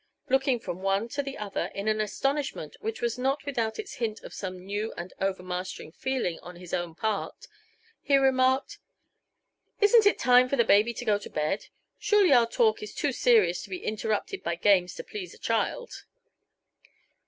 Looking 0.29 0.59
from 0.59 0.81
one 0.81 1.09
to 1.09 1.21
the 1.21 1.37
other 1.37 1.65
in 1.75 1.87
an 1.87 2.01
astonishment 2.01 2.75
which 2.79 3.01
was 3.03 3.19
not 3.19 3.45
without 3.45 3.77
its 3.77 3.97
hint 4.01 4.19
of 4.23 4.33
some 4.33 4.57
new 4.57 4.91
and 4.97 5.13
overmastering 5.21 5.91
feeling 5.91 6.39
on 6.39 6.55
his 6.55 6.73
own 6.73 6.95
part, 6.95 7.45
he 8.01 8.17
remarked: 8.17 8.79
"Isn't 9.79 10.07
it 10.07 10.17
time 10.17 10.49
for 10.49 10.55
the 10.55 10.63
baby 10.63 10.95
to 10.95 11.05
go 11.05 11.19
to 11.19 11.29
bed? 11.29 11.67
Surely, 11.99 12.33
our 12.33 12.49
talk 12.49 12.81
is 12.81 12.95
too 12.95 13.11
serious 13.11 13.61
to 13.61 13.69
be 13.69 13.83
interrupted 13.85 14.41
by 14.41 14.55
games 14.55 14.95
to 14.95 15.03
please 15.03 15.35
a 15.35 15.37
child." 15.37 15.91